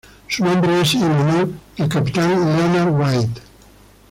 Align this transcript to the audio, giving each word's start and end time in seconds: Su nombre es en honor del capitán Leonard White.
Su 0.27 0.43
nombre 0.43 0.81
es 0.81 0.95
en 0.95 1.03
honor 1.03 1.49
del 1.77 1.87
capitán 1.87 2.31
Leonard 2.33 2.89
White. 2.91 3.41